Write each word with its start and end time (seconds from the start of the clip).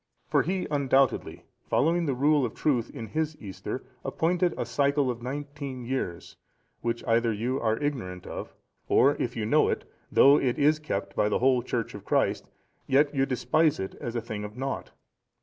For 0.25 0.41
he 0.41 0.65
undoubtedly, 0.71 1.45
following 1.69 2.07
the 2.07 2.15
rule 2.15 2.43
of 2.43 2.55
truth 2.55 2.89
in 2.89 3.05
his 3.05 3.37
Easter, 3.39 3.83
appointed 4.03 4.55
a 4.57 4.65
cycle 4.65 5.11
of 5.11 5.21
nineteen 5.21 5.85
years, 5.85 6.37
which 6.81 7.03
either 7.05 7.31
you 7.31 7.59
are 7.61 7.77
ignorant 7.77 8.25
of, 8.25 8.51
or 8.89 9.15
if 9.17 9.35
you 9.35 9.45
know 9.45 9.69
it, 9.69 9.87
though 10.11 10.39
it 10.39 10.57
is 10.57 10.79
kept 10.79 11.15
by 11.15 11.29
the 11.29 11.37
whole 11.37 11.61
Church 11.61 11.93
of 11.93 12.03
Christ, 12.03 12.49
yet 12.87 13.13
you 13.13 13.27
despise 13.27 13.79
it 13.79 13.93
as 14.01 14.15
a 14.15 14.21
thing 14.21 14.43
of 14.43 14.57
naught. 14.57 14.89